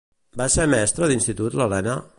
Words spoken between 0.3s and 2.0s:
Va ser mestra d'institut l'Helena?